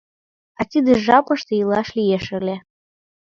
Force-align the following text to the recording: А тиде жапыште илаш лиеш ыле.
А 0.59 0.61
тиде 0.71 0.93
жапыште 1.05 1.53
илаш 1.61 1.87
лиеш 1.97 2.25
ыле. 2.39 2.55